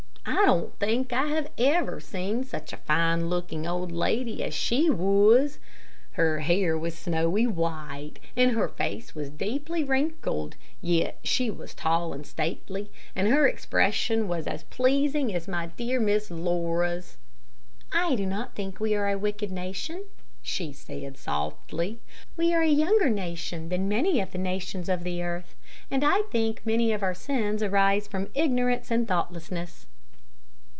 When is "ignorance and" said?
28.35-29.07